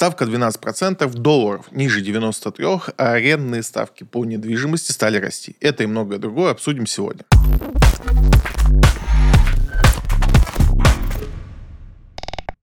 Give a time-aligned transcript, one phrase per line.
[0.00, 2.64] Ставка 12% долларов ниже 93,
[2.96, 5.56] а арендные ставки по недвижимости стали расти.
[5.60, 7.24] Это и многое другое обсудим сегодня.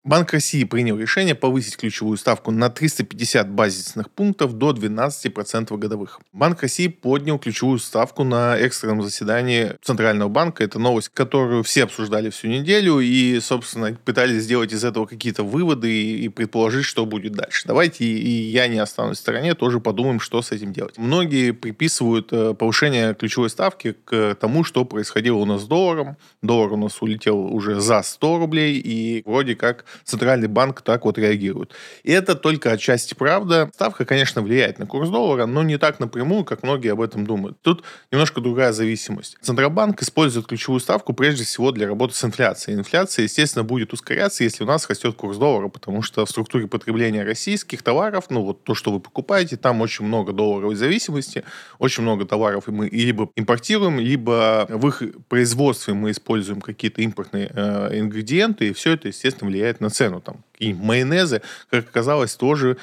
[0.08, 6.22] Банк России принял решение повысить ключевую ставку на 350 базисных пунктов до 12% годовых.
[6.32, 10.64] Банк России поднял ключевую ставку на экстренном заседании Центрального банка.
[10.64, 15.92] Это новость, которую все обсуждали всю неделю и, собственно, пытались сделать из этого какие-то выводы
[15.92, 17.68] и, предположить, что будет дальше.
[17.68, 20.98] Давайте, и я не останусь в стороне, тоже подумаем, что с этим делать.
[20.98, 26.16] Многие приписывают э, повышение ключевой ставки к тому, что происходило у нас с долларом.
[26.42, 31.18] Доллар у нас улетел уже за 100 рублей, и вроде как Центральный банк так вот
[31.18, 31.74] реагирует.
[32.04, 33.70] И это только отчасти правда.
[33.74, 37.58] Ставка, конечно, влияет на курс доллара, но не так напрямую, как многие об этом думают.
[37.62, 39.38] Тут немножко другая зависимость.
[39.42, 42.78] Центробанк использует ключевую ставку прежде всего для работы с инфляцией.
[42.78, 47.24] Инфляция, естественно, будет ускоряться, если у нас растет курс доллара, потому что в структуре потребления
[47.24, 51.44] российских товаров, ну вот то, что вы покупаете, там очень много долларовой зависимости,
[51.80, 58.00] очень много товаров мы либо импортируем, либо в их производстве мы используем какие-то импортные э,
[58.00, 60.20] ингредиенты, и все это, естественно, влияет на на цену.
[60.20, 62.78] Там какие-нибудь майонезы, как оказалось, тоже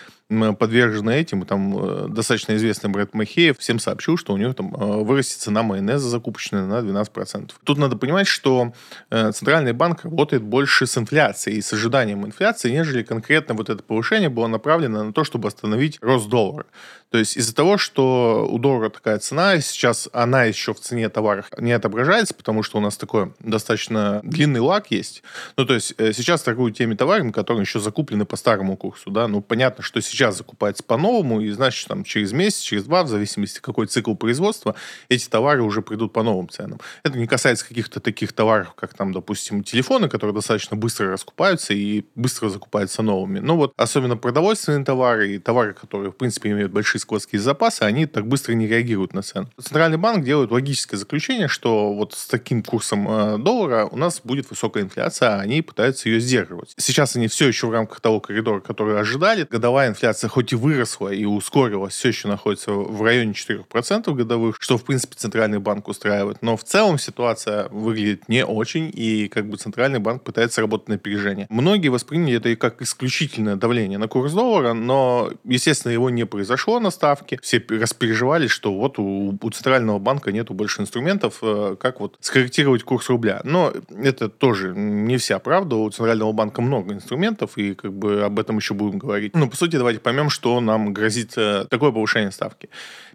[0.59, 1.45] подвержены этим.
[1.45, 5.63] Там э, достаточно известный Брэд Махеев всем сообщил, что у него там э, вырастет цена
[5.63, 7.53] майонеза закупочная на 12%.
[7.63, 8.73] Тут надо понимать, что
[9.11, 13.83] э, Центральный банк работает больше с инфляцией и с ожиданием инфляции, нежели конкретно вот это
[13.83, 16.67] повышение было направлено на то, чтобы остановить рост доллара.
[17.11, 21.47] То есть из-за того, что у доллара такая цена, сейчас она еще в цене товаров
[21.59, 25.23] не отображается, потому что у нас такой достаточно длинный лак есть.
[25.57, 29.29] Ну, то есть сейчас торгуют теми товарами, которые еще закуплены по старому курсу, да.
[29.29, 33.61] Ну, понятно, что сейчас закупается по-новому, и значит, там через месяц, через два, в зависимости
[33.61, 34.75] какой цикл производства,
[35.09, 36.81] эти товары уже придут по новым ценам.
[37.03, 42.05] Это не касается каких-то таких товаров, как там, допустим, телефоны, которые достаточно быстро раскупаются и
[42.15, 43.39] быстро закупаются новыми.
[43.39, 48.07] Но вот особенно продовольственные товары и товары, которые, в принципе, имеют большие складские запасы, они
[48.07, 49.49] так быстро не реагируют на цену.
[49.61, 54.51] Центральный банк делает логическое заключение, что вот с таким курсом э, доллара у нас будет
[54.51, 56.75] высокая инфляция, а они пытаются ее сдерживать.
[56.77, 59.47] Сейчас они все еще в рамках того коридора, который ожидали.
[59.49, 64.79] Годовая инфляция хоть и выросла и ускорилась, все еще находится в районе 4% годовых, что,
[64.79, 66.39] в принципе, Центральный банк устраивает.
[66.43, 70.95] Но в целом ситуация выглядит не очень, и как бы Центральный банк пытается работать на
[70.97, 71.47] опережение.
[71.51, 76.81] Многие восприняли это и как исключительное давление на курс доллара, но, естественно, его не произошло
[76.81, 77.39] на ставке.
[77.43, 82.83] Все распереживали, что вот у, у Центрального банка нету больше инструментов, э, как вот скорректировать
[82.83, 83.41] курс рубля.
[83.45, 85.77] Но это тоже не вся правда.
[85.77, 89.35] У Центрального банка много инструментов, и как бы об этом еще будем говорить.
[89.35, 92.69] Ну, по сути, давайте поймем, что нам грозит э, такое повышение ставки.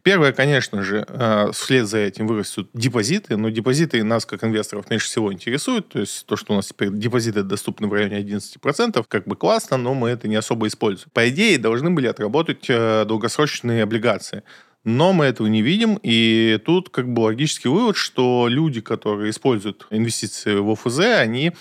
[0.03, 5.07] Первое, конечно же, э, вслед за этим вырастут депозиты, но депозиты нас, как инвесторов, меньше
[5.07, 5.89] всего интересуют.
[5.89, 9.77] То есть то, что у нас теперь депозиты доступны в районе 11%, как бы классно,
[9.77, 11.09] но мы это не особо используем.
[11.13, 14.43] По идее, должны были отработать э, долгосрочные облигации.
[14.85, 19.85] Но мы этого не видим, и тут как бы логический вывод, что люди, которые используют
[19.89, 21.51] инвестиции в ОФЗ, они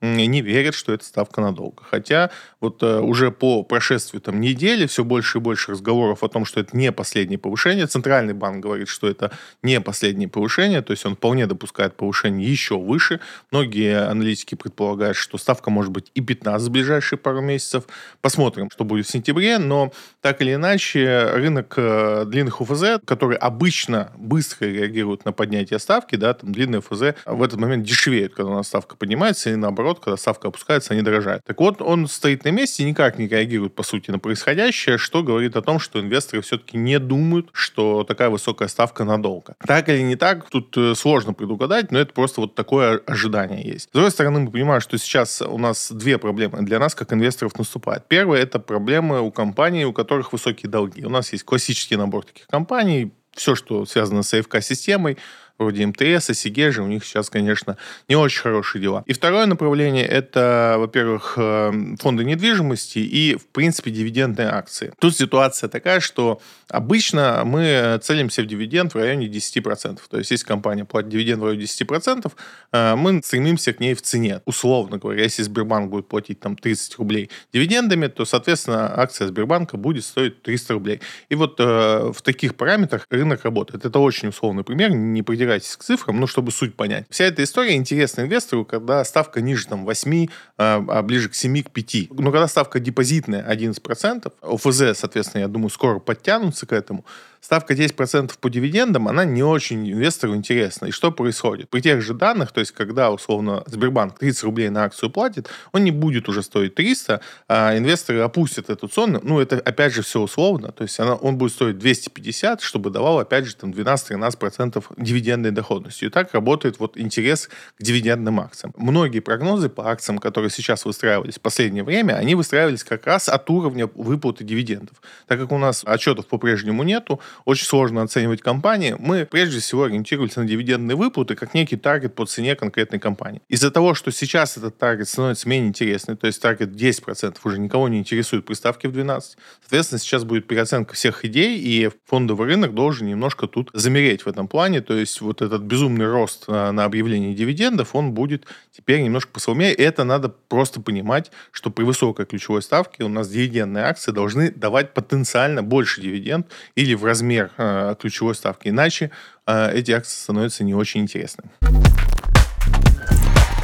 [0.00, 1.82] не верят, что это ставка надолго.
[1.82, 6.44] Хотя вот э, уже по прошествию там, недели все больше и больше разговоров о том,
[6.44, 7.86] что это не последнее повышение.
[7.86, 9.32] Центральный банк говорит, что это
[9.62, 13.20] не последнее повышение, то есть он вполне допускает повышение еще выше.
[13.50, 17.84] Многие аналитики предполагают, что ставка может быть и 15 в ближайшие пару месяцев.
[18.20, 24.12] Посмотрим, что будет в сентябре, но так или иначе рынок э, длинных УФЗ, который обычно
[24.16, 28.54] быстро реагирует на поднятие ставки, да, там длинные УФЗ в этот момент дешевеют, когда у
[28.54, 31.42] нас ставка поднимается, и наоборот наоборот, когда ставка опускается, они дорожают.
[31.44, 35.22] Так вот, он стоит на месте и никак не реагирует, по сути, на происходящее, что
[35.22, 39.54] говорит о том, что инвесторы все-таки не думают, что такая высокая ставка надолго.
[39.66, 43.88] Так или не так, тут э, сложно предугадать, но это просто вот такое ожидание есть.
[43.88, 47.58] С другой стороны, мы понимаем, что сейчас у нас две проблемы для нас, как инвесторов,
[47.58, 48.06] наступают.
[48.08, 51.04] Первая— это проблемы у компаний, у которых высокие долги.
[51.04, 55.16] У нас есть классический набор таких компаний, все, что связано с AFK-системой,
[55.58, 57.76] вроде МТС, Сигежи, у них сейчас, конечно,
[58.08, 59.02] не очень хорошие дела.
[59.06, 64.92] И второе направление– это, во-первых, э, фонды недвижимости и, в принципе, дивидендные акции.
[65.00, 69.98] Тут ситуация такая, что обычно мы целимся в дивиденд в районе 10%.
[70.08, 72.32] То есть, если компания платит дивиденд в районе 10%,
[72.72, 74.40] э, мы стремимся к ней в цене.
[74.44, 80.04] Условно говоря, если Сбербанк будет платить там 30 рублей дивидендами, то, соответственно, акция Сбербанка будет
[80.04, 81.00] стоить 300 рублей.
[81.28, 83.84] И вот э, в таких параметрах рынок работает.
[83.84, 87.06] Это очень условный пример, не придирайтесь придирайтесь к цифрам, ну, чтобы суть понять.
[87.08, 90.26] Вся эта история интересна инвестору, когда ставка ниже там 8,
[90.58, 92.10] а, а ближе к 7, к 5.
[92.10, 97.04] Но когда ставка депозитная 11%, ОФЗ, соответственно, я думаю, скоро подтянутся к этому,
[97.40, 100.86] ставка 10% по дивидендам, она не очень инвестору интересна.
[100.86, 101.68] И что происходит?
[101.68, 105.84] При тех же данных, то есть когда, условно, Сбербанк 30 рублей на акцию платит, он
[105.84, 109.20] не будет уже стоить 300, а инвесторы опустят эту цену.
[109.22, 110.72] Ну, это, опять же, все условно.
[110.72, 116.08] То есть она, он будет стоить 250, чтобы давал, опять же, там 12-13% дивидендной доходностью.
[116.08, 118.74] И так работает вот интерес к дивидендным акциям.
[118.76, 123.48] Многие прогнозы по акциям, которые сейчас выстраивались в последнее время, они выстраивались как раз от
[123.50, 125.00] уровня выплаты дивидендов.
[125.26, 130.36] Так как у нас отчетов по-прежнему нету, очень сложно оценивать компании, мы прежде всего ориентировались
[130.36, 133.42] на дивидендные выплаты как некий таргет по цене конкретной компании.
[133.48, 137.88] Из-за того, что сейчас этот таргет становится менее интересный, то есть таргет 10% уже никого
[137.88, 143.06] не интересует приставки в 12, соответственно, сейчас будет переоценка всех идей, и фондовый рынок должен
[143.06, 147.94] немножко тут замереть в этом плане, то есть вот этот безумный рост на, объявлении дивидендов,
[147.94, 149.72] он будет теперь немножко послабее.
[149.74, 154.94] Это надо просто понимать, что при высокой ключевой ставке у нас дивидендные акции должны давать
[154.94, 158.68] потенциально больше дивиденд или в размере размер э, ключевой ставки.
[158.68, 159.10] Иначе
[159.46, 161.50] э, эти акции становятся не очень интересными.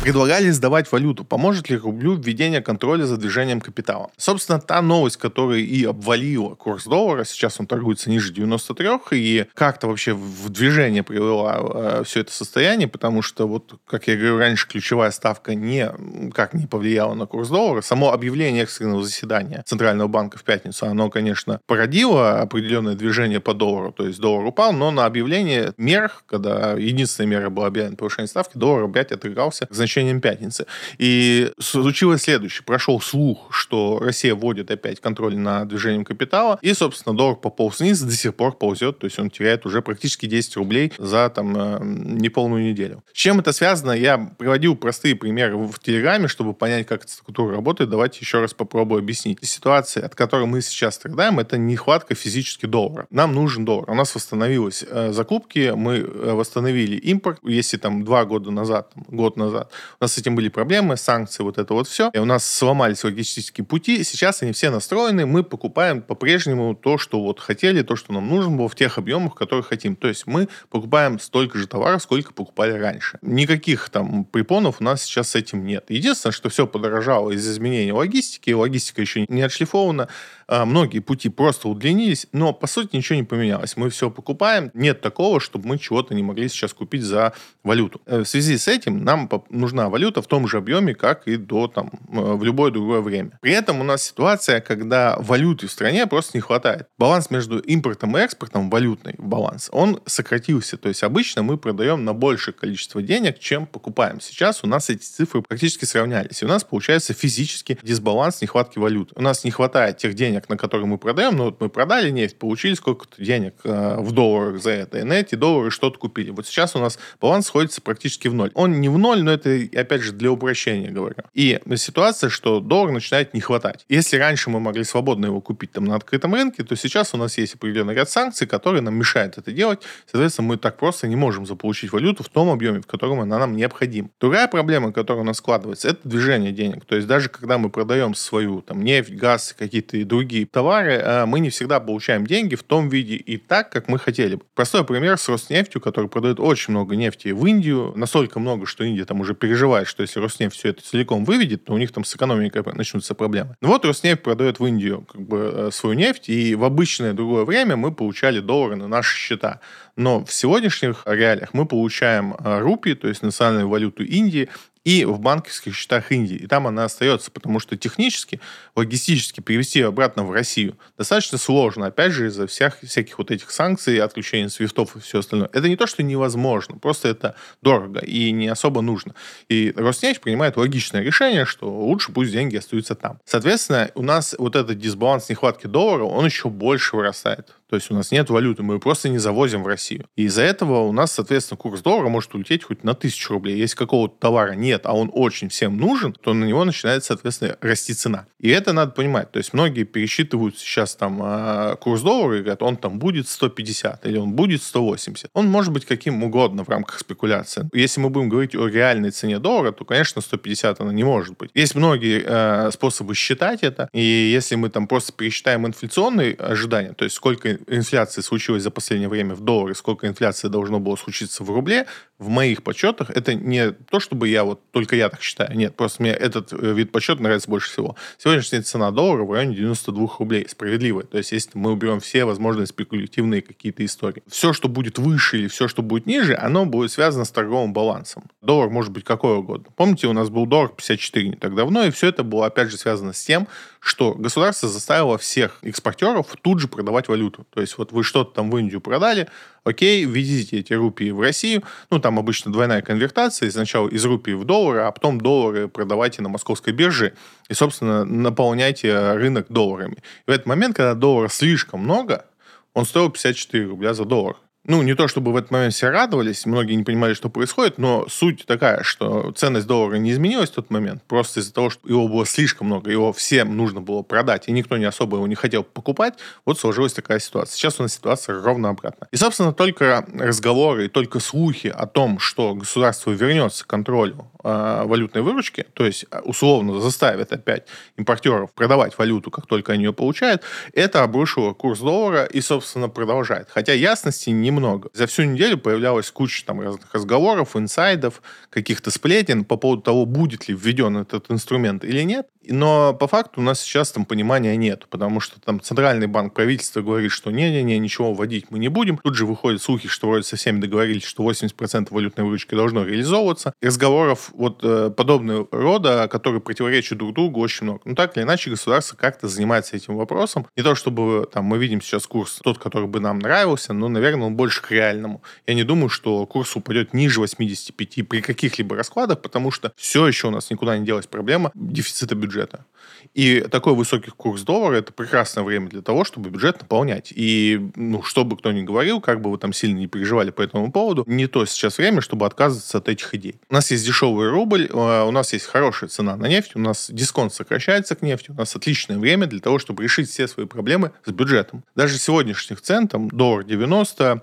[0.04, 1.24] Предлагали сдавать валюту.
[1.24, 4.10] Поможет ли рублю введение контроля за движением капитала?
[4.18, 9.86] Собственно, та новость, которая и обвалила курс доллара, сейчас он торгуется ниже 93, и как-то
[9.88, 14.68] вообще в движение привела э, все это состояние, потому что, вот, как я говорил раньше,
[14.68, 15.90] ключевая ставка не,
[16.34, 17.80] как не повлияла на курс доллара.
[17.80, 23.90] Само объявление экстренного заседания Центрального банка в пятницу, оно, конечно, породило определенное движение по доллару,
[23.90, 28.58] то есть доллар упал, но на объявление мер, когда единственная мера была объявлена повышение ставки,
[28.58, 30.66] доллар опять отрыгался значительно исключением пятницы.
[30.98, 32.64] И случилось следующее.
[32.64, 38.00] Прошел слух, что Россия вводит опять контроль над движением капитала, и, собственно, доллар пополз вниз,
[38.00, 41.78] до сих пор ползет, то есть он теряет уже практически 10 рублей за там э,
[41.82, 43.04] неполную неделю.
[43.12, 43.92] С чем это связано?
[43.92, 47.90] Я приводил простые примеры в Телеграме, чтобы понять, как эта структура работает.
[47.90, 49.38] Давайте еще раз попробую объяснить.
[49.42, 53.06] Ситуация, от которой мы сейчас страдаем, это нехватка физически доллара.
[53.10, 53.90] Нам нужен доллар.
[53.90, 57.38] У нас восстановились э, закупки, мы э, восстановили импорт.
[57.44, 59.70] Если там два года назад, год назад
[60.00, 62.10] у нас с этим были проблемы, санкции, вот это вот все.
[62.14, 64.02] И у нас сломались логистические пути.
[64.04, 65.26] Сейчас они все настроены.
[65.26, 69.34] Мы покупаем по-прежнему то, что вот хотели, то, что нам нужно было в тех объемах,
[69.34, 69.96] которые хотим.
[69.96, 73.18] То есть мы покупаем столько же товаров, сколько покупали раньше.
[73.22, 75.86] Никаких там препонов у нас сейчас с этим нет.
[75.88, 78.50] Единственное, что все подорожало из изменения логистики.
[78.50, 80.08] Логистика еще не отшлифована.
[80.46, 83.76] А, многие пути просто удлинились, но по сути ничего не поменялось.
[83.76, 84.70] Мы все покупаем.
[84.74, 87.32] Нет такого, чтобы мы чего-то не могли сейчас купить за
[87.62, 88.00] валюту.
[88.06, 89.28] Э, в связи с этим нам
[89.74, 93.38] нужна валюта в том же объеме, как и до там э, в любое другое время.
[93.40, 96.86] При этом у нас ситуация, когда валюты в стране просто не хватает.
[96.98, 100.76] Баланс между импортом и экспортом, валютный баланс, он сократился.
[100.76, 104.20] То есть обычно мы продаем на большее количество денег, чем покупаем.
[104.20, 106.42] Сейчас у нас эти цифры практически сравнялись.
[106.42, 109.12] И у нас получается физически дисбаланс нехватки валют.
[109.16, 112.38] У нас не хватает тех денег, на которые мы продаем, ну вот мы продали нефть,
[112.38, 116.30] получили сколько-то денег э, в долларах за это, и на эти доллары что-то купили.
[116.30, 118.50] Вот сейчас у нас баланс сходится практически в ноль.
[118.54, 121.16] Он не в ноль, но это, опять же, для упрощения говорю.
[121.32, 123.84] И ситуация, что доллар начинает не хватать.
[123.88, 127.38] Если раньше мы могли свободно его купить там на открытом рынке, то сейчас у нас
[127.38, 129.80] есть определенный ряд санкций, которые нам мешают это делать.
[130.10, 133.56] Соответственно, мы так просто не можем заполучить валюту в том объеме, в котором она нам
[133.56, 134.10] необходима.
[134.20, 136.84] Другая проблема, которая у нас складывается, это движение денег.
[136.84, 141.40] То есть даже когда мы продаем свою там нефть, газ, какие-то другие товары, а мы
[141.40, 144.42] не всегда получаем деньги в том виде и так, как мы хотели бы.
[144.54, 149.04] Простой пример с Роснефтью, который продает очень много нефти в Индию, настолько много, что Индия
[149.04, 152.16] там уже переживает, что если Роснефть все это целиком выведет, то у них там с
[152.16, 153.56] экономикой начнутся проблемы.
[153.60, 157.44] Ну вот Роснефть продает в Индию как бы э, свою нефть, и в обычное другое
[157.44, 159.60] время мы получали доллары на наши счета.
[159.96, 164.48] Но в сегодняшних реалиях мы получаем э, рупии, то есть национальную валюту Индии,
[164.84, 166.36] и в банковских счетах Индии.
[166.36, 168.40] И там она остается, потому что технически,
[168.76, 171.86] логистически перевести ее обратно в Россию достаточно сложно.
[171.86, 175.48] Опять же, из-за всех, всяких вот этих санкций, отключения свифтов и все остальное.
[175.52, 179.14] Это не то, что невозможно, просто это дорого и не особо нужно.
[179.48, 183.18] И Роснефть принимает логичное решение, что лучше пусть деньги остаются там.
[183.24, 187.54] Соответственно, у нас вот этот дисбаланс нехватки доллара, он еще больше вырастает.
[187.68, 190.06] То есть у нас нет валюты, мы просто не завозим в Россию.
[190.16, 193.56] И из-за этого у нас, соответственно, курс доллара может улететь хоть на тысячу рублей.
[193.56, 197.94] Если какого-то товара нет, а он очень всем нужен, то на него начинает, соответственно, расти
[197.94, 198.26] цена.
[198.44, 199.32] И это надо понимать.
[199.32, 204.04] То есть многие пересчитывают сейчас там а, курс доллара и говорят, он там будет 150
[204.04, 205.30] или он будет 180.
[205.32, 207.66] Он может быть каким угодно в рамках спекуляции.
[207.72, 211.52] Если мы будем говорить о реальной цене доллара, то, конечно, 150 она не может быть.
[211.54, 217.04] Есть многие э, способы считать это, и если мы там просто пересчитаем инфляционные ожидания, то
[217.04, 221.50] есть сколько инфляции случилось за последнее время в долларе, сколько инфляции должно было случиться в
[221.50, 221.86] рубле,
[222.18, 225.56] в моих подсчетах это не то, чтобы я вот только я так считаю.
[225.56, 227.96] Нет, просто мне этот э, вид подсчета нравится больше всего.
[228.34, 230.48] Сегодняшняя цена доллара в районе 92 рублей.
[230.48, 231.04] Справедливая.
[231.04, 234.24] То есть, если мы уберем все возможные спекулятивные какие-то истории.
[234.26, 238.24] Все, что будет выше или все, что будет ниже, оно будет связано с торговым балансом.
[238.42, 239.66] Доллар может быть какой угодно.
[239.76, 242.76] Помните, у нас был доллар 54 не так давно, и все это было, опять же,
[242.76, 243.46] связано с тем,
[243.78, 247.46] что государство заставило всех экспортеров тут же продавать валюту.
[247.54, 249.28] То есть, вот вы что-то там в Индию продали,
[249.64, 254.44] окей, введите эти рупии в Россию, ну, там обычно двойная конвертация, сначала из рупии в
[254.44, 257.14] доллары, а потом доллары продавайте на московской бирже
[257.48, 259.96] и, собственно, наполняйте рынок долларами.
[260.26, 262.26] И в этот момент, когда доллара слишком много,
[262.74, 266.46] он стоил 54 рубля за доллар ну, не то чтобы в этот момент все радовались,
[266.46, 270.70] многие не понимали, что происходит, но суть такая, что ценность доллара не изменилась в тот
[270.70, 274.52] момент, просто из-за того, что его было слишком много, его всем нужно было продать, и
[274.52, 276.14] никто не особо его не хотел покупать,
[276.46, 277.56] вот сложилась такая ситуация.
[277.56, 279.08] Сейчас у нас ситуация ровно обратная.
[279.12, 285.22] И, собственно, только разговоры только слухи о том, что государство вернется к контролю э, валютной
[285.22, 287.64] выручки, то есть а, условно заставит опять
[287.96, 290.42] импортеров продавать валюту, как только они ее получают,
[290.72, 293.48] это обрушило курс доллара и, собственно, продолжает.
[293.50, 294.90] Хотя ясности не немного.
[294.94, 300.48] За всю неделю появлялась куча там разных разговоров, инсайдов, каких-то сплетен по поводу того, будет
[300.48, 302.26] ли введен этот инструмент или нет.
[302.46, 306.82] Но по факту у нас сейчас там понимания нет, потому что там Центральный банк правительства
[306.82, 308.98] говорит, что не-не-не, ничего вводить мы не будем.
[308.98, 313.54] Тут же выходят слухи, что вроде со всеми договорились, что 80% валютной выручки должно реализовываться.
[313.62, 317.80] Разговоров вот э, подобного рода, которые противоречат друг другу, очень много.
[317.84, 320.46] Ну так или иначе, государство как-то занимается этим вопросом.
[320.56, 324.26] Не то, чтобы там мы видим сейчас курс тот, который бы нам нравился, но, наверное,
[324.26, 325.22] он больше к реальному.
[325.46, 330.28] Я не думаю, что курс упадет ниже 85 при каких-либо раскладах, потому что все еще
[330.28, 332.66] у нас никуда не делась проблема дефицита бюджета.
[333.14, 337.12] И такой высокий курс доллара– это прекрасное время для того, чтобы бюджет наполнять.
[337.14, 340.42] И, ну, что бы кто ни говорил, как бы вы там сильно не переживали по
[340.42, 343.36] этому поводу, не то сейчас время, чтобы отказываться от этих идей.
[343.48, 346.90] У нас есть дешевый рубль, а, у нас есть хорошая цена на нефть, у нас
[346.90, 350.90] дисконт сокращается к нефти, у нас отличное время для того, чтобы решить все свои проблемы
[351.06, 351.64] с бюджетом.
[351.74, 354.20] Даже сегодняшних цен, там, доллар 90, а,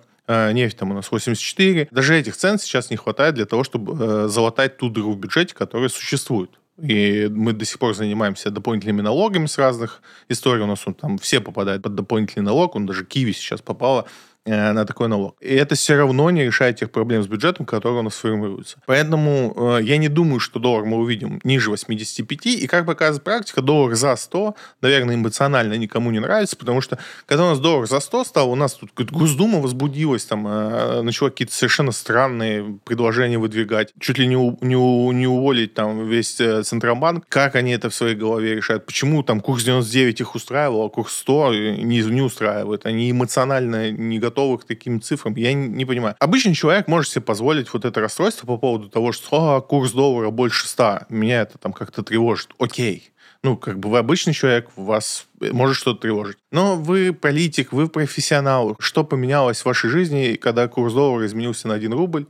[0.51, 1.87] нефть там у нас 84.
[1.91, 5.53] Даже этих цен сейчас не хватает для того, чтобы э, залатать ту дыру в бюджете,
[5.53, 6.51] которая существует.
[6.81, 10.63] И мы до сих пор занимаемся дополнительными налогами с разных историй.
[10.63, 12.75] У нас он, там все попадают под дополнительный налог.
[12.75, 15.35] Он даже Киви сейчас попала Э, на такой налог.
[15.39, 18.77] И это все равно не решает тех проблем с бюджетом, которые у нас формируются.
[18.87, 22.45] Поэтому э, я не думаю, что доллар мы увидим ниже 85.
[22.47, 27.45] И как показывает практика, доллар за 100, наверное, эмоционально никому не нравится, потому что когда
[27.45, 31.53] у нас доллар за 100 стал, у нас тут Госдума возбудилась, там э, начала какие-то
[31.53, 36.63] совершенно странные предложения выдвигать, чуть ли не, у, не, у, не уволить там весь э,
[36.63, 37.25] Центробанк.
[37.29, 38.87] Как они это в своей голове решают?
[38.87, 42.87] Почему там курс 99 их устраивал, а курс 100 не, не устраивает?
[42.87, 45.35] Они эмоционально не готовы готовы к таким цифрам.
[45.35, 46.15] Я не, не понимаю.
[46.19, 50.29] Обычный человек может себе позволить вот это расстройство по поводу того, что а, курс доллара
[50.29, 51.01] больше 100.
[51.09, 52.51] Меня это там как-то тревожит.
[52.57, 53.11] Окей.
[53.43, 56.37] Ну, как бы вы обычный человек, вас может что-то тревожить.
[56.51, 58.77] Но вы политик, вы профессионал.
[58.79, 62.27] Что поменялось в вашей жизни, когда курс доллара изменился на 1 рубль?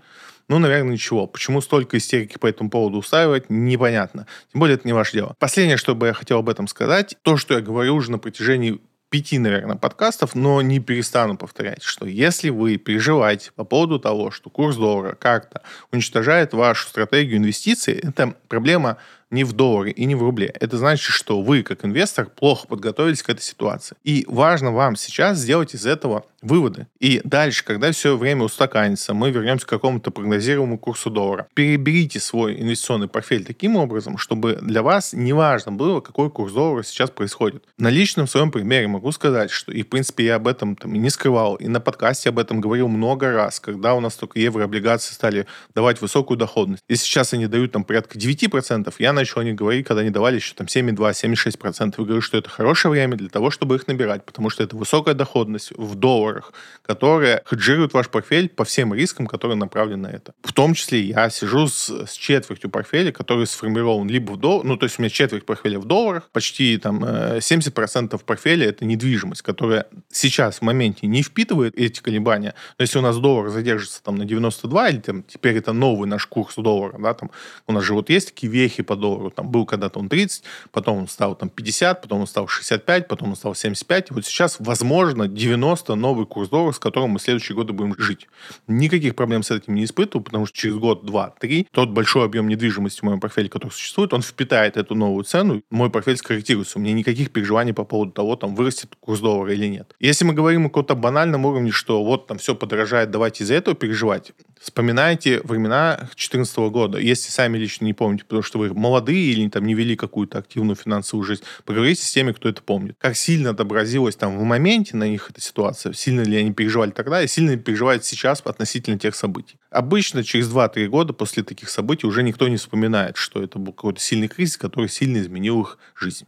[0.48, 1.28] Ну, наверное, ничего.
[1.28, 4.26] Почему столько истерики по этому поводу устраивать, непонятно.
[4.52, 5.36] Тем более, это не ваше дело.
[5.40, 8.82] Последнее, что бы я хотел об этом сказать, то, что я говорю уже на протяжении
[9.12, 14.50] пяти, наверное, подкастов, но не перестану повторять, что если вы переживаете по поводу того, что
[14.50, 18.98] курс доллара как-то уничтожает вашу стратегию инвестиций, это проблема
[19.32, 20.54] не в долларе и не в рубле.
[20.60, 23.96] Это значит, что вы, как инвестор, плохо подготовились к этой ситуации.
[24.04, 26.88] И важно вам сейчас сделать из этого выводы.
[27.00, 31.48] И дальше, когда все время устаканится, мы вернемся к какому-то прогнозируемому курсу доллара.
[31.54, 36.84] Переберите свой инвестиционный портфель таким образом, чтобы для вас не важно было, какой курс доллара
[36.84, 37.64] сейчас происходит.
[37.78, 40.98] На личном своем примере могу сказать, что, и в принципе я об этом там и
[40.98, 45.14] не скрывал, и на подкасте об этом говорил много раз, когда у нас только еврооблигации
[45.14, 45.46] стали
[45.76, 46.84] давать высокую доходность.
[46.88, 50.36] И сейчас они дают там порядка 9%, я начал о них говорить, когда они давали
[50.36, 51.96] еще там 7,2-76%.
[51.98, 55.14] Я говорю, что это хорошее время для того, чтобы их набирать, потому что это высокая
[55.14, 60.34] доходность в доллар долларах, которые хеджируют ваш портфель по всем рискам, которые направлены на это.
[60.44, 64.78] В том числе я сижу с, с четвертью портфеля, который сформирован либо в долларах, ну,
[64.78, 69.42] то есть у меня четверть портфеля в долларах, почти там 70% э, портфеля это недвижимость,
[69.42, 72.54] которая сейчас в моменте не впитывает эти колебания.
[72.78, 76.26] Но если у нас доллар задержится там на 92, или там теперь это новый наш
[76.26, 77.32] курс доллара, да, там
[77.68, 79.32] у нас же вот есть такие вехи по доллару, доллару.
[79.32, 83.30] Там был когда-то он 30, потом он стал там 50, потом он стал 65, потом
[83.30, 84.12] он стал 75.
[84.12, 88.28] И вот сейчас, возможно, 90 новый курс доллара, с которым мы следующие годы будем жить.
[88.68, 92.48] Никаких проблем с этим не испытываю, потому что через год, два, три тот большой объем
[92.48, 96.80] недвижимости в моем портфеле, который существует, он впитает эту новую цену, мой портфель скорректируется.
[96.80, 99.96] У меня никаких переживаний по поводу того, там вырастет курс доллара или нет.
[100.00, 103.76] Если мы говорим о каком-то банальном уровне, что вот там все подорожает, давайте из-за этого
[103.76, 106.98] переживать, вспоминайте времена 2014 года.
[107.00, 110.76] Если сами лично не помните, потому что вы молодые или там не вели какую-то активную
[110.76, 112.96] финансовую жизнь, поговорите с теми, кто это помнит.
[113.00, 117.22] Как сильно отобразилось там в моменте на них эта ситуация, сильно ли они переживали тогда
[117.24, 119.58] и сильно ли переживают сейчас относительно тех событий.
[119.72, 124.00] Обычно через 2-3 года после таких событий уже никто не вспоминает, что это был какой-то
[124.00, 126.26] сильный кризис, который сильно изменил их жизнь.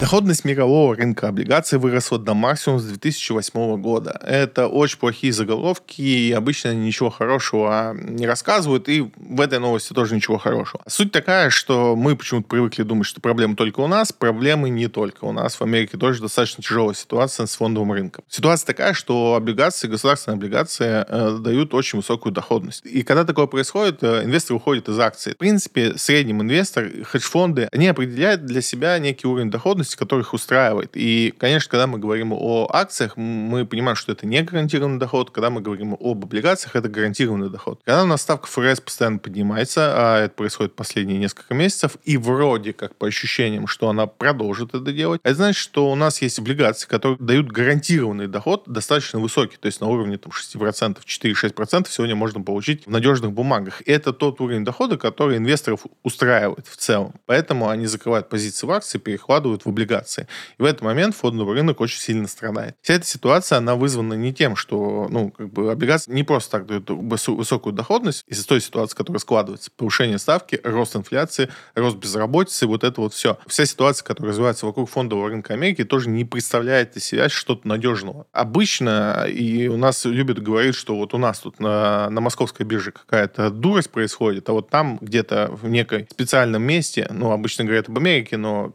[0.00, 4.18] Доходность мирового рынка облигаций выросла до максимума с 2008 года.
[4.26, 10.14] Это очень плохие заголовки, и обычно ничего хорошего не рассказывают, и в этой новости тоже
[10.14, 10.82] ничего хорошего.
[10.86, 15.26] Суть такая, что мы почему-то привыкли думать, что проблемы только у нас, проблемы не только
[15.26, 15.56] у нас.
[15.56, 18.24] В Америке тоже достаточно тяжелая ситуация с фондовым рынком.
[18.26, 22.86] Ситуация такая, что облигации, государственные облигации э, дают очень высокую доходность.
[22.86, 25.34] И когда такое происходит, э, инвесторы уходят из акций.
[25.34, 30.34] В принципе, средним инвестор, хедж-фонды, они определяют для себя некий уровень доходности, доходности, которая их
[30.34, 30.90] устраивает.
[30.94, 35.30] И, конечно, когда мы говорим о акциях, мы понимаем, что это не гарантированный доход.
[35.30, 37.80] Когда мы говорим об облигациях, это гарантированный доход.
[37.84, 42.72] Когда у нас ставка ФРС постоянно поднимается, а это происходит последние несколько месяцев, и вроде
[42.72, 46.88] как по ощущениям, что она продолжит это делать, это значит, что у нас есть облигации,
[46.88, 52.42] которые дают гарантированный доход достаточно высокий, то есть на уровне там, 6%, 4-6% сегодня можно
[52.42, 53.82] получить в надежных бумагах.
[53.86, 57.14] Это тот уровень дохода, который инвесторов устраивает в целом.
[57.26, 60.26] Поэтому они закрывают позиции в акции, перекладывают в облигации облигации.
[60.58, 62.76] И в этот момент фондовый рынок очень сильно страдает.
[62.82, 66.66] Вся эта ситуация, она вызвана не тем, что, ну, как бы облигации не просто так
[66.66, 69.70] дают высокую доходность из-за той ситуации, которая складывается.
[69.76, 73.38] Повышение ставки, рост инфляции, рост безработицы, вот это вот все.
[73.46, 78.26] Вся ситуация, которая развивается вокруг фондового рынка Америки, тоже не представляет из себя что-то надежного.
[78.32, 82.92] Обычно, и у нас любят говорить, что вот у нас тут на, на московской бирже
[82.92, 87.98] какая-то дурость происходит, а вот там где-то в некой специальном месте, ну, обычно говорят об
[87.98, 88.74] Америке, но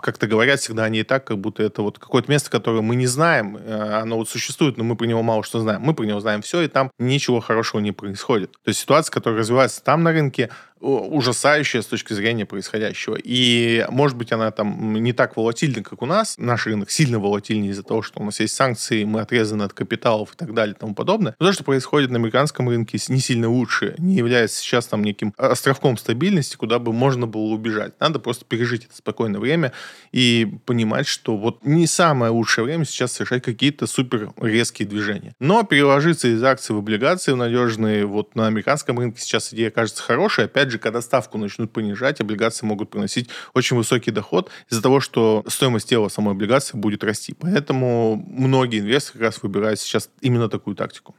[0.00, 3.06] как-то говорят всегда они и так, как будто это вот какое-то место, которое мы не
[3.06, 5.80] знаем, э, оно вот существует, но мы про него мало что знаем.
[5.82, 8.52] Мы про него знаем все, и там ничего хорошего не происходит.
[8.52, 10.50] То есть ситуация, которая развивается там на рынке,
[10.80, 13.16] ужасающая с точки зрения происходящего.
[13.22, 16.36] И, может быть, она там не так волатильна, как у нас.
[16.38, 20.34] Наш рынок сильно волатильнее из-за того, что у нас есть санкции, мы отрезаны от капиталов
[20.34, 21.34] и так далее и тому подобное.
[21.38, 25.32] Но то, что происходит на американском рынке, не сильно лучше, не является сейчас там неким
[25.36, 27.94] островком стабильности, куда бы можно было убежать.
[28.00, 29.72] Надо просто пережить это спокойное время
[30.12, 35.34] и понимать, что вот не самое лучшее время сейчас совершать какие-то супер резкие движения.
[35.40, 40.02] Но переложиться из акций в облигации в надежные вот на американском рынке сейчас идея кажется
[40.02, 40.44] хорошей.
[40.44, 45.00] Опять же, же, когда ставку начнут понижать, облигации могут приносить очень высокий доход из-за того,
[45.00, 47.34] что стоимость тела самой облигации будет расти.
[47.38, 51.14] Поэтому многие инвесторы как раз выбирают сейчас именно такую тактику.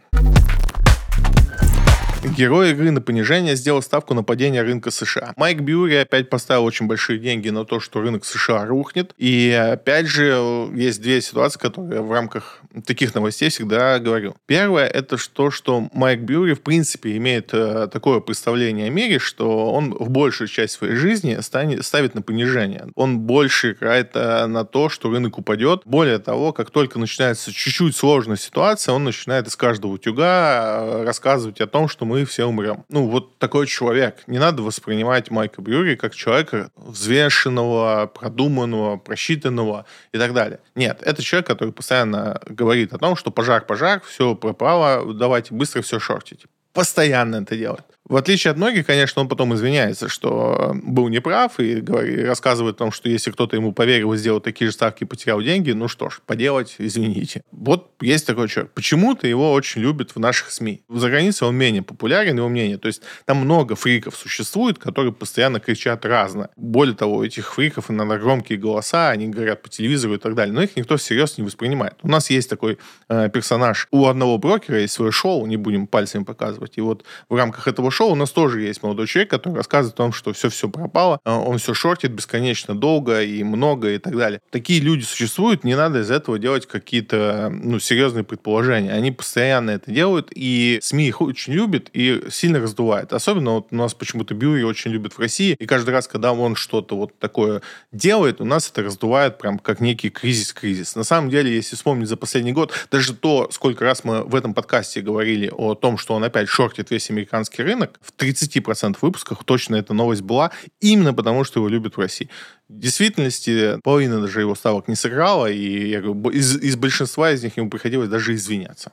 [2.23, 5.33] Герой игры на понижение сделал ставку на падение рынка США.
[5.35, 9.13] Майк Бьюри опять поставил очень большие деньги на то, что рынок США рухнет.
[9.17, 14.35] И опять же, есть две ситуации, которые в рамках таких новостей всегда говорю.
[14.47, 19.71] Первое, это то, что Майк Бьюри, в принципе, имеет э, такое представление о мире, что
[19.71, 22.87] он в большую часть своей жизни станет, ставит на понижение.
[22.95, 25.81] Он больше играет э, на то, что рынок упадет.
[25.85, 31.61] Более того, как только начинается чуть-чуть сложная ситуация, он начинает из каждого утюга э, рассказывать
[31.61, 32.85] о том, что мы все умрем.
[32.89, 34.23] Ну, вот такой человек.
[34.27, 40.59] Не надо воспринимать Майка Брюри как человека взвешенного, продуманного, просчитанного и так далее.
[40.75, 45.99] Нет, это человек, который постоянно говорит о том, что пожар-пожар, все пропало, давайте быстро все
[45.99, 46.45] шортить.
[46.77, 47.85] Постоянно это делает.
[48.07, 51.81] В отличие от многих, конечно, он потом извиняется, что был неправ и,
[52.25, 55.71] рассказывает о том, что если кто-то ему поверил и сделал такие же ставки потерял деньги,
[55.71, 57.41] ну что ж, поделать, извините.
[57.51, 58.71] Вот есть такой человек.
[58.73, 60.83] Почему-то его очень любят в наших СМИ.
[60.87, 62.77] За границей он менее популярен, его мнение.
[62.77, 66.49] То есть там много фриков существует, которые постоянно кричат разное.
[66.55, 70.61] Более того, этих фриков иногда громкие голоса, они говорят по телевизору и так далее, но
[70.61, 71.95] их никто всерьез не воспринимает.
[72.03, 72.77] У нас есть такой
[73.09, 77.35] э, персонаж, у одного брокера есть свое шоу, не будем пальцами показывать, и вот в
[77.35, 80.69] рамках этого шоу у нас тоже есть молодой человек, который рассказывает о том, что все-все
[80.69, 84.41] пропало, а он все шортит бесконечно долго и много и так далее.
[84.51, 88.91] Такие люди существуют, не надо из этого делать какие-то ну, серьезные предположения.
[88.91, 93.13] Они постоянно это делают, и СМИ их очень любят и сильно раздувают.
[93.13, 96.55] Особенно вот у нас почему-то Бьюри очень любят в России, и каждый раз, когда он
[96.55, 100.95] что-то вот такое делает, у нас это раздувает прям как некий кризис-кризис.
[100.95, 104.53] На самом деле, если вспомнить за последний год, даже то, сколько раз мы в этом
[104.53, 107.99] подкасте говорили о том, что он опять шортит весь американский рынок.
[108.01, 112.29] В 30% выпусках точно эта новость была, именно потому, что его любят в России.
[112.69, 117.43] В действительности половина даже его ставок не сыграла, и я говорю, из, из большинства из
[117.43, 118.91] них ему приходилось даже извиняться.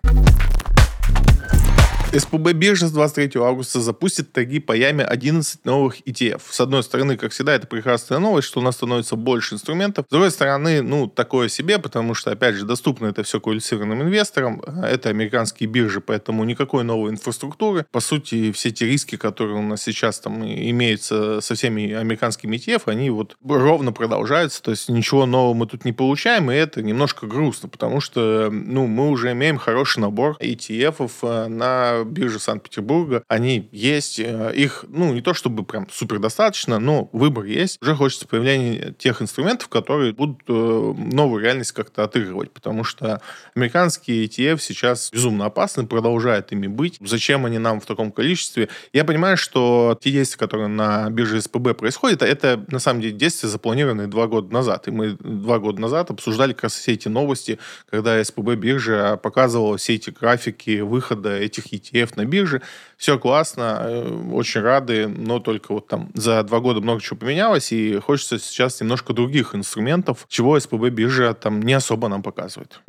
[2.19, 6.43] СПБ биржа с 23 августа запустит торги по яме 11 новых ETF.
[6.49, 10.07] С одной стороны, как всегда, это прекрасная новость, что у нас становится больше инструментов.
[10.07, 14.61] С другой стороны, ну, такое себе, потому что, опять же, доступно это все квалифицированным инвесторам.
[14.61, 17.85] Это американские биржи, поэтому никакой новой инфраструктуры.
[17.91, 22.83] По сути, все эти риски, которые у нас сейчас там имеются со всеми американскими ETF,
[22.87, 24.63] они вот ровно продолжаются.
[24.63, 28.87] То есть ничего нового мы тут не получаем, и это немножко грустно, потому что, ну,
[28.87, 35.13] мы уже имеем хороший набор ETF э, на биржи Санкт-Петербурга, они есть, э, их, ну,
[35.13, 37.81] не то чтобы прям супер достаточно, но выбор есть.
[37.83, 43.21] Уже хочется появления тех инструментов, которые будут э, новую реальность как-то отыгрывать, потому что
[43.55, 46.99] американские ETF сейчас безумно опасны, продолжают ими быть.
[47.01, 48.69] Зачем они нам в таком количестве?
[48.93, 53.49] Я понимаю, что те действия, которые на бирже СПБ происходят, это на самом деле действия,
[53.49, 54.89] запланированные два года назад.
[54.89, 57.59] И мы два года назад обсуждали как раз все эти новости,
[57.91, 62.63] когда СПБ биржа показывала все эти графики выхода этих ETF ETF на бирже.
[62.97, 67.73] Все классно, э, очень рады, но только вот там за два года много чего поменялось,
[67.73, 72.81] и хочется сейчас немножко других инструментов, чего СПБ биржа там не особо нам показывает.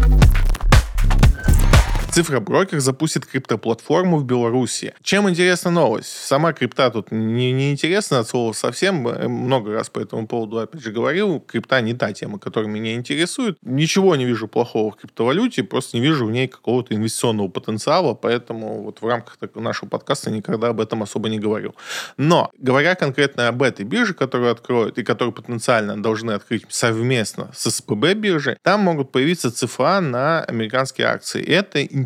[2.15, 4.93] Цифроброкер запустит криптоплатформу в Беларуси.
[5.01, 6.07] Чем интересна новость?
[6.07, 9.01] Сама крипта тут не, не интересна от слова совсем.
[9.01, 11.41] Много раз по этому поводу, опять же, говорил.
[11.41, 13.57] Крипта не та тема, которая меня интересует.
[13.63, 18.83] Ничего не вижу плохого в криптовалюте, просто не вижу в ней какого-то инвестиционного потенциала, поэтому
[18.83, 21.75] вот в рамках нашего подкаста никогда об этом особо не говорил.
[22.15, 27.69] Но, говоря конкретно об этой бирже, которую откроют и которую потенциально должны открыть совместно с
[27.69, 31.43] СПБ биржей, там могут появиться ЦФА на американские акции.
[31.43, 32.04] Это интересно,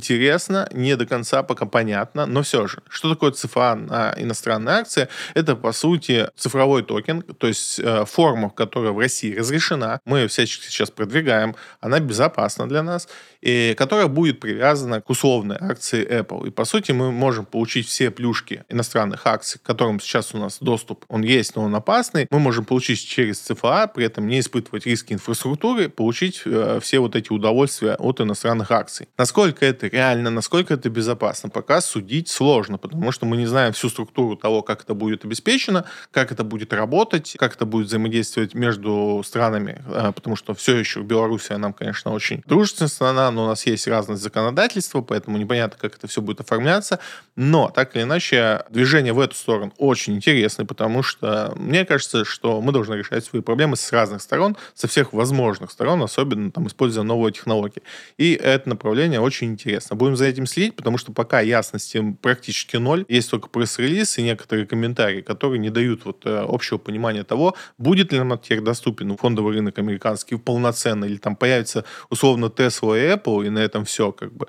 [0.72, 2.80] не до конца пока понятно, но все же.
[2.90, 5.08] Что такое ЦФА на иностранные акции?
[5.34, 10.66] Это, по сути, цифровой токен, то есть э, форма, которая в России разрешена, мы всячески
[10.66, 13.08] сейчас продвигаем, она безопасна для нас,
[13.42, 16.48] и которая будет привязана к условной акции Apple.
[16.48, 20.58] И, по сути, мы можем получить все плюшки иностранных акций, к которым сейчас у нас
[20.60, 22.28] доступ, он есть, но он опасный.
[22.30, 27.16] Мы можем получить через ЦФА, при этом не испытывать риски инфраструктуры, получить э, все вот
[27.16, 29.08] эти удовольствия от иностранных акций.
[29.18, 33.90] Насколько это реально, насколько это безопасно, пока судить сложно, потому что мы не знаем всю
[33.90, 39.22] структуру того, как это будет обеспечено, как это будет работать, как это будет взаимодействовать между
[39.26, 42.90] странами, э, потому что все еще Белоруссия нам, конечно, очень дружественная
[43.32, 47.00] но у нас есть разность законодательства, поэтому непонятно, как это все будет оформляться.
[47.36, 52.62] Но, так или иначе, движение в эту сторону очень интересное, потому что мне кажется, что
[52.62, 57.04] мы должны решать свои проблемы с разных сторон, со всех возможных сторон, особенно там, используя
[57.04, 57.82] новые технологии.
[58.18, 59.96] И это направление очень интересно.
[59.96, 63.06] Будем за этим следить, потому что пока ясности практически ноль.
[63.08, 68.12] Есть только пресс-релиз и некоторые комментарии, которые не дают вот э, общего понимания того, будет
[68.12, 73.50] ли нам теперь доступен фондовый рынок американский полноценно, или там появится условно Tesla и и
[73.50, 74.48] на этом все, как бы.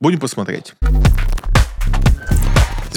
[0.00, 0.74] Будем посмотреть.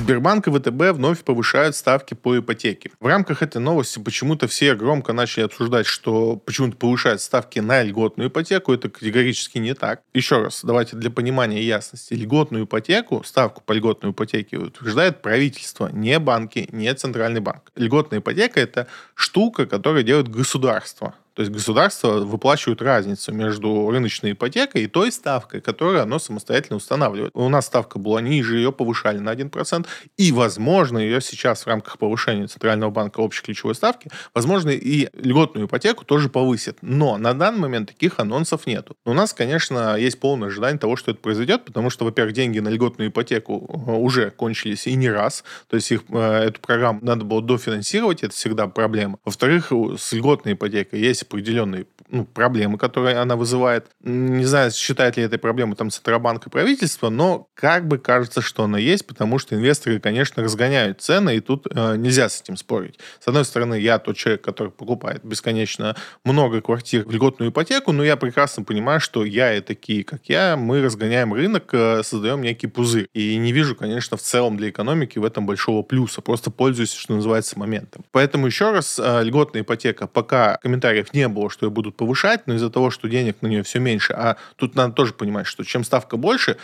[0.05, 2.91] Сбербанк и ВТБ вновь повышают ставки по ипотеке.
[2.99, 8.29] В рамках этой новости почему-то все громко начали обсуждать, что почему-то повышают ставки на льготную
[8.29, 8.71] ипотеку.
[8.71, 10.01] Это категорически не так.
[10.13, 12.13] Еще раз, давайте для понимания и ясности.
[12.13, 17.71] Льготную ипотеку, ставку по льготной ипотеке утверждает правительство, не банки, не центральный банк.
[17.75, 21.15] Льготная ипотека– это штука, которую делает государство.
[21.35, 27.31] То есть государство выплачивает разницу между рыночной ипотекой и той ставкой, которую оно самостоятельно устанавливает.
[27.33, 29.85] У нас ставка была ниже, ее повышали на 1%,
[30.17, 35.67] и, возможно, ее сейчас в рамках повышения Центрального банка общей ключевой ставки, возможно, и льготную
[35.67, 36.77] ипотеку тоже повысят.
[36.81, 38.95] Но на данный момент таких анонсов нету.
[39.03, 42.69] У нас, конечно, есть полное ожидание того, что это произойдет, потому что, во-первых, деньги на
[42.69, 45.43] льготную ипотеку э, уже кончились и не раз.
[45.69, 49.19] То есть их, э, эту программу надо было дофинансировать, это всегда проблема.
[49.25, 53.87] Во-вторых, с льготной ипотекой есть определенные ну, проблемы, которые она вызывает.
[54.01, 58.63] Не знаю, считает ли этой проблемой там Центробанк и правительство, но как бы кажется, что
[58.63, 62.99] она есть, потому что инвесторы, конечно, разгоняют цены, и тут э, нельзя с этим спорить.
[63.19, 68.03] С одной стороны, я тот человек, который покупает бесконечно много квартир в льготную ипотеку, но
[68.03, 72.67] я прекрасно понимаю, что я и такие, как я, мы разгоняем рынок, э, создаем некий
[72.67, 73.07] пузырь.
[73.13, 76.21] И не вижу, конечно, в целом для экономики в этом большого плюса.
[76.21, 78.05] Просто пользуюсь, что называется, моментом.
[78.11, 82.53] Поэтому еще раз, э, льготная ипотека, пока комментариев не было, что ее будут повышать, но
[82.55, 85.83] из-за того, что денег на нее все меньше, а тут надо тоже понимать, что чем
[85.83, 86.57] ставка больше,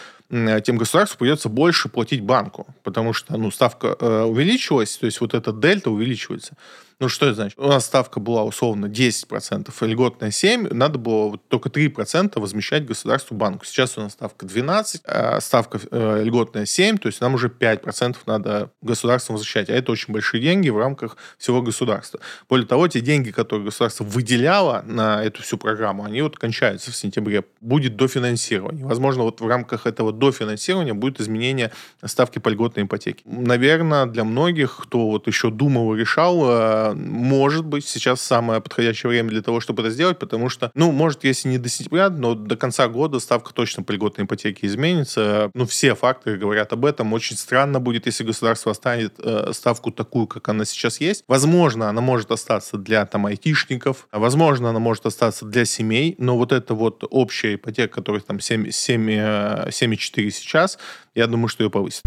[0.63, 5.34] тем государству придется больше платить банку, потому что ну, ставка э, увеличилась, то есть вот
[5.34, 6.56] эта дельта увеличивается.
[7.02, 7.58] Ну, что это значит?
[7.58, 13.36] У нас ставка была условно 10%, а льготная 7%, надо было только 3% возмещать государству
[13.36, 13.65] банку.
[13.65, 18.17] Сейчас у нас ставка 12%, а ставка э, льготная 7%, то есть нам уже 5%
[18.28, 19.72] надо государству возвращать.
[19.72, 22.20] А это очень большие деньги в рамках всего государства.
[22.48, 26.96] Более того, те деньги, которые государство выделяло на эту всю программу, они вот кончаются в
[26.96, 27.44] сентябре.
[27.62, 28.86] Будет дофинансирование.
[28.86, 31.71] Возможно, вот в рамках этого дофинансирования будет изменение
[32.05, 33.23] ставки по льготной ипотеке.
[33.25, 39.10] Наверное, для многих, кто вот еще думал и решал, э, может быть, сейчас самое подходящее
[39.10, 42.36] время для того, чтобы это сделать, потому что, ну, может, если не до сентября, но
[42.36, 45.49] до конца года ставка точно по льготной ипотеке изменится.
[45.53, 47.13] Ну, все факторы говорят об этом.
[47.13, 51.23] Очень странно будет, если государство останет э, ставку такую, как она сейчас есть.
[51.27, 56.51] Возможно, она может остаться для там айтишников, возможно, она может остаться для семей, но вот
[56.51, 60.78] эта вот общая ипотека, которая там 7,4 7, 7 сейчас,
[61.15, 62.04] я думаю, что ее повысит.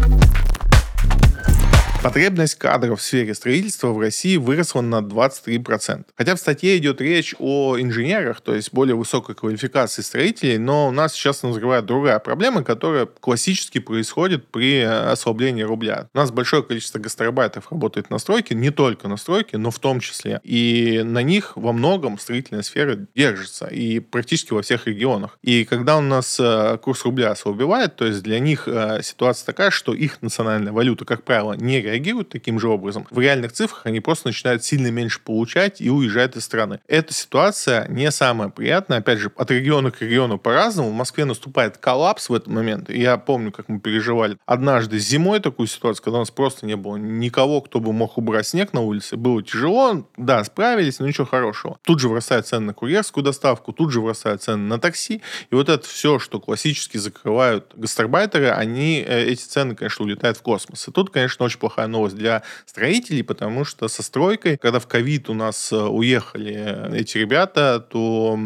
[2.05, 6.05] Потребность кадров в сфере строительства в России выросла на 23%.
[6.15, 10.91] Хотя в статье идет речь о инженерах, то есть более высокой квалификации строителей, но у
[10.91, 16.07] нас сейчас назревает другая проблема, которая классически происходит при ослаблении рубля.
[16.13, 19.99] У нас большое количество гастарбайтеров работает на стройке, не только на стройке, но в том
[19.99, 20.39] числе.
[20.43, 25.39] И на них во многом строительная сфера держится, и практически во всех регионах.
[25.41, 29.71] И когда у нас э, курс рубля ослабевает, то есть для них э, ситуация такая,
[29.71, 33.85] что их национальная валюта, как правило, не реагирует реагируют таким же образом, в реальных цифрах
[33.85, 36.79] они просто начинают сильно меньше получать и уезжают из страны.
[36.87, 38.99] Эта ситуация не самая приятная.
[38.99, 40.89] Опять же, от региона к региону по-разному.
[40.89, 42.89] В Москве наступает коллапс в этот момент.
[42.89, 46.97] Я помню, как мы переживали однажды зимой такую ситуацию, когда у нас просто не было
[46.97, 49.15] никого, кто бы мог убрать снег на улице.
[49.15, 51.79] Было тяжело, да, справились, но ничего хорошего.
[51.83, 55.21] Тут же вырастают цены на курьерскую доставку, тут же вырастают цены на такси.
[55.49, 60.41] И вот это все, что классически закрывают гастарбайтеры, они, э, эти цены, конечно, улетают в
[60.41, 60.87] космос.
[60.87, 65.29] И тут, конечно, очень плохая новость для строителей, потому что со стройкой, когда в ковид
[65.29, 68.39] у нас э, уехали эти ребята, то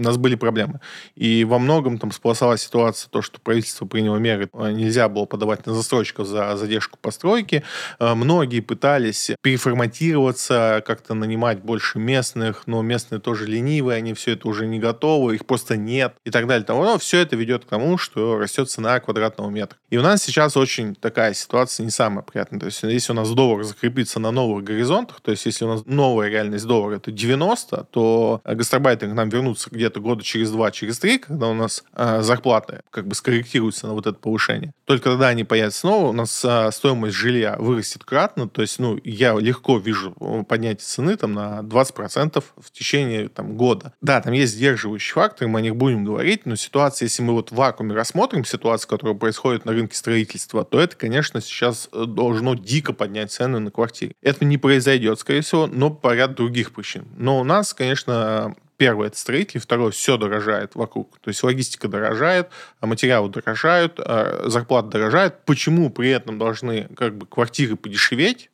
[0.00, 0.80] у нас были проблемы.
[1.14, 5.66] И во многом там сполосалась ситуация, то, что правительство приняло меры, а, нельзя было подавать
[5.66, 7.62] на застройщиков за задержку постройки.
[7.98, 14.48] А, многие пытались переформатироваться, как-то нанимать больше местных, но местные тоже ленивые, они все это
[14.48, 16.64] уже не готовы, их просто нет и так далее.
[16.68, 19.78] Но все это ведет к тому, что растет цена квадратного метра.
[19.90, 22.60] И у нас сейчас очень такая ситуация не самая приятная.
[22.60, 25.82] То есть если у нас доллар закрепится на новых горизонтах, то есть если у нас
[25.86, 30.98] новая реальность доллара это 90, то гастарбайтеры к нам вернутся где-то года через два, через
[30.98, 34.72] три, когда у нас э, зарплаты как бы скорректируются на вот это повышение.
[34.84, 38.98] Только тогда они появятся снова, у нас э, стоимость жилья вырастет кратно, то есть, ну,
[39.02, 40.12] я легко вижу
[40.48, 43.92] поднятие цены там на 20% в течение там года.
[44.00, 47.50] Да, там есть сдерживающие факторы, мы о них будем говорить, но ситуация, если мы вот
[47.50, 52.54] в вакууме рассмотрим ситуацию, которая происходит на рынке строительства, то это, конечно, сейчас э, должно
[52.54, 54.14] дико поднять цены на квартиры.
[54.22, 57.06] Это не произойдет, скорее всего, но по ряду других причин.
[57.16, 61.18] Но у нас, конечно, Первое– это строители, второе– все дорожает вокруг.
[61.20, 62.48] То есть логистика дорожает,
[62.80, 65.44] а материалы дорожают, а зарплаты дорожают.
[65.44, 68.48] Почему при этом должны как бы квартиры подешеветь,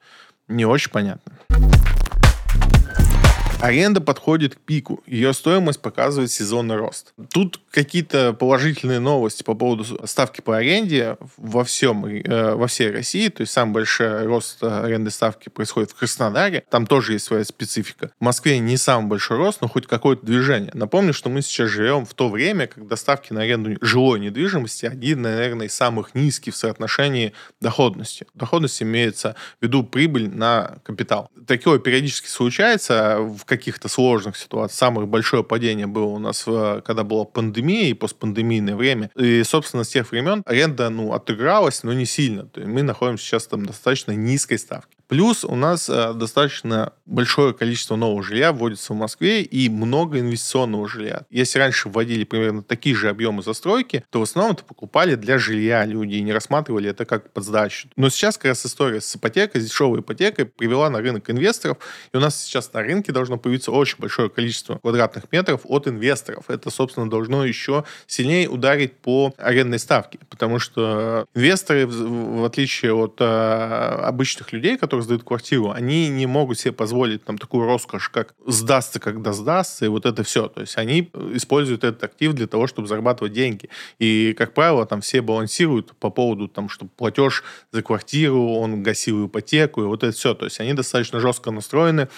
[0.48, 1.32] не очень понятно.
[3.60, 5.02] Аренда подходит к пику.
[5.06, 7.14] Ее стоимость показывает сезонный рост.
[7.32, 13.28] Тут какие-то положительные новости по поводу ставки по аренде во всем, э, во всей России.
[13.28, 16.64] То есть самый большой рост аренды ставки происходит в Краснодаре.
[16.70, 18.10] Там тоже есть своя специфика.
[18.20, 20.70] В Москве не самый большой рост, но хоть какое-то движение.
[20.74, 25.22] Напомню, что мы сейчас живем в то время, когда ставки на аренду жилой недвижимости один,
[25.22, 28.26] наверное, из самых низких в соотношении доходности.
[28.34, 31.30] Доходность имеется в виду прибыль на капитал.
[31.46, 34.78] Такое периодически случается в каких-то сложных ситуациях.
[34.78, 39.10] Самое большое падение было у нас, когда была пандемия и постпандемийное время.
[39.16, 42.46] И, собственно, с тех времен аренда, ну, отыгралась, но не сильно.
[42.46, 44.95] То есть мы находимся сейчас там достаточно низкой ставки.
[45.08, 50.88] Плюс у нас э, достаточно большое количество нового жилья вводится в Москве и много инвестиционного
[50.88, 51.22] жилья.
[51.30, 55.84] Если раньше вводили примерно такие же объемы застройки, то в основном это покупали для жилья
[55.84, 57.88] люди и не рассматривали это как под сдачу.
[57.96, 61.78] Но сейчас как раз история с ипотекой, с дешевой ипотекой привела на рынок инвесторов,
[62.12, 66.44] и у нас сейчас на рынке должно появиться очень большое количество квадратных метров от инвесторов.
[66.48, 73.20] Это, собственно, должно еще сильнее ударить по арендной ставке, потому что инвесторы, в отличие от
[73.20, 78.08] э, обычных людей, которые которые сдают квартиру, они не могут себе позволить там такую роскошь,
[78.08, 80.48] как сдастся, когда сдастся, и вот это все.
[80.48, 83.68] То есть они используют этот актив для того, чтобы зарабатывать деньги.
[83.98, 89.26] И, как правило, там все балансируют по поводу, там, что платеж за квартиру, он гасил
[89.26, 90.34] ипотеку, и вот это все.
[90.34, 92.08] То есть они достаточно жестко настроены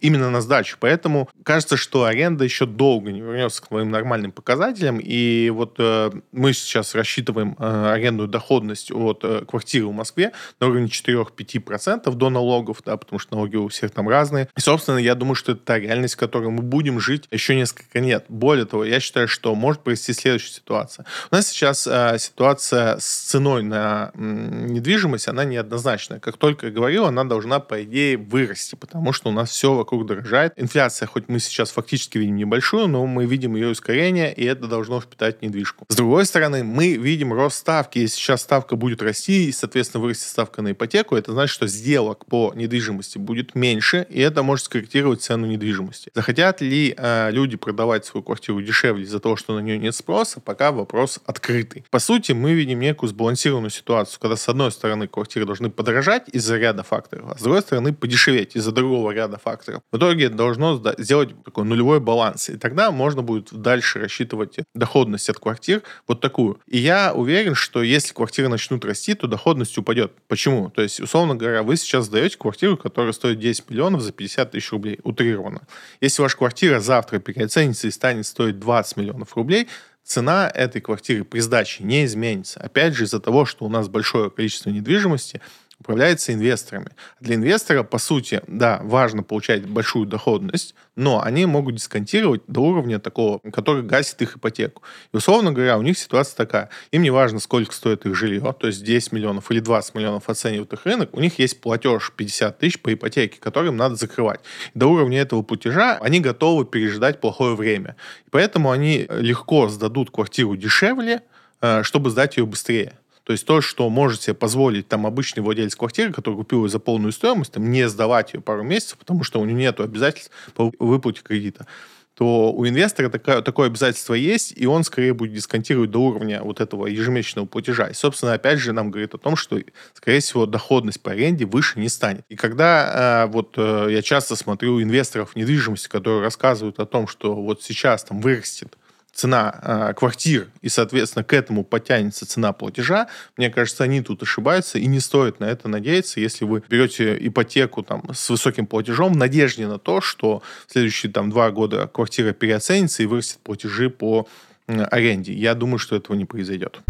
[0.00, 0.76] именно на сдачу.
[0.80, 4.98] Поэтому кажется, что аренда еще долго не вернется к своим нормальным показателям.
[4.98, 10.68] И вот э, мы сейчас рассчитываем э, арендную доходность от э, квартиры в Москве на
[10.68, 14.48] уровне 4-5% до налогов, да, потому что налоги у всех там разные.
[14.56, 17.98] И, собственно, я думаю, что это та реальность, в которой мы будем жить еще несколько
[17.98, 18.24] лет.
[18.28, 21.04] Более того, я считаю, что может произойти следующая ситуация.
[21.30, 26.18] У нас сейчас э, ситуация с ценой на м, недвижимость, она неоднозначная.
[26.18, 30.06] Как только я говорил, она должна, по идее, вырасти, потому что у нас все вокруг
[30.06, 30.54] дорожает.
[30.56, 35.00] Инфляция, хоть мы сейчас фактически видим небольшую, но мы видим ее ускорение, и это должно
[35.00, 35.84] впитать недвижку.
[35.88, 37.98] С другой стороны, мы видим рост ставки.
[37.98, 42.13] Если сейчас ставка будет расти, и, соответственно, вырастет ставка на ипотеку, это значит, что сделок
[42.26, 46.10] по недвижимости будет меньше, и это может скорректировать цену недвижимости.
[46.14, 50.40] Захотят ли э, люди продавать свою квартиру дешевле из-за того, что на нее нет спроса,
[50.40, 51.84] пока вопрос открытый.
[51.90, 56.56] По сути, мы видим некую сбалансированную ситуацию, когда с одной стороны квартиры должны подорожать из-за
[56.58, 59.82] ряда факторов, а с другой стороны подешеветь из-за другого ряда факторов.
[59.92, 62.50] В итоге должно сделать такой нулевой баланс.
[62.50, 66.60] И тогда можно будет дальше рассчитывать доходность от квартир вот такую.
[66.66, 70.12] И я уверен, что если квартиры начнут расти, то доходность упадет.
[70.28, 70.70] Почему?
[70.70, 74.70] То есть, условно говоря, вы сейчас сдаете квартиру, которая стоит 10 миллионов за 50 тысяч
[74.70, 75.62] рублей, утрированно.
[76.00, 79.68] Если ваша квартира завтра переоценится и станет стоить 20 миллионов рублей,
[80.04, 82.60] цена этой квартиры при сдаче не изменится.
[82.60, 85.40] Опять же, из-за того, что у нас большое количество недвижимости,
[85.84, 86.88] управляется инвесторами.
[87.20, 92.98] Для инвестора, по сути, да, важно получать большую доходность, но они могут дисконтировать до уровня
[92.98, 94.82] такого, который гасит их ипотеку.
[95.12, 96.70] И, условно говоря, у них ситуация такая.
[96.90, 100.72] Им не важно, сколько стоит их жилье, то есть 10 миллионов или 20 миллионов оценивает
[100.72, 104.40] их рынок, у них есть платеж 50 тысяч по ипотеке, который им надо закрывать.
[104.74, 107.96] И до уровня этого платежа они готовы переждать плохое время.
[108.26, 111.22] И поэтому они легко сдадут квартиру дешевле,
[111.60, 112.98] э, чтобы сдать ее быстрее.
[113.24, 116.78] То есть то, что может себе позволить там обычный владелец квартиры, который купил ее за
[116.78, 120.72] полную стоимость, там, не сдавать ее пару месяцев, потому что у него нет обязательств по
[120.78, 121.66] выплате кредита
[122.14, 126.60] то у инвестора такое, такое обязательство есть, и он скорее будет дисконтировать до уровня вот
[126.60, 127.88] этого ежемесячного платежа.
[127.88, 129.60] И, собственно, опять же, нам говорит о том, что,
[129.94, 132.24] скорее всего, доходность по аренде выше не станет.
[132.28, 137.34] И когда э, вот э, я часто смотрю инвесторов недвижимости, которые рассказывают о том, что
[137.34, 138.78] вот сейчас там вырастет
[139.14, 144.78] цена э, квартир, и, соответственно, к этому потянется цена платежа, мне кажется, они тут ошибаются,
[144.78, 149.16] и не стоит на это надеяться, если вы берете ипотеку там, с высоким платежом в
[149.16, 154.26] надежде на то, что в следующие там, два года квартира переоценится и вырастет платежи по
[154.66, 155.32] э, аренде.
[155.32, 156.80] Я думаю, что этого не произойдет.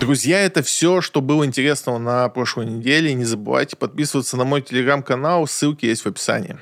[0.00, 3.14] Друзья, это все, что было интересного на прошлой неделе.
[3.14, 6.58] Не забывайте подписываться на мой телеграм-канал, ссылки есть в описании.